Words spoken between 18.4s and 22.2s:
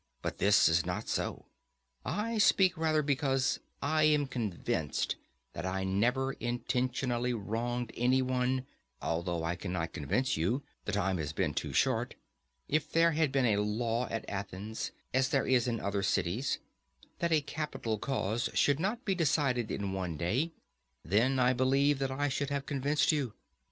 should not be decided in one day, then I believe that